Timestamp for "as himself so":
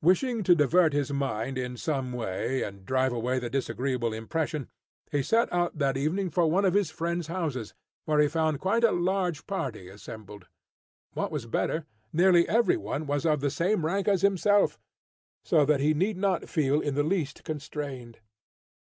14.08-15.66